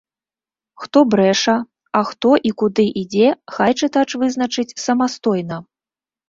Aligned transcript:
Хто 0.85 0.99
брэша, 1.11 1.53
а 1.99 2.01
хто 2.11 2.31
і 2.51 2.53
куды 2.61 2.85
ідзе, 3.03 3.27
хай 3.57 3.71
чытач 3.81 4.07
вызначыць 4.23 4.75
самастойна. 4.87 5.61